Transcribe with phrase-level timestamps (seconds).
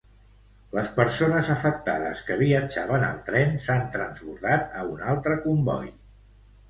[0.75, 5.93] Les persones afectades que viatjaven al tren s'han transbordat a un altre comboi.